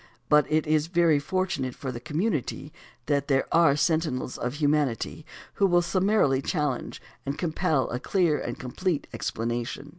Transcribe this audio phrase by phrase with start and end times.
[0.29, 2.73] But it is very fortunate for the community
[3.05, 8.57] that there are sentinels of humanity who will summarily challenge and compel a clear and
[8.57, 9.89] complete explanation.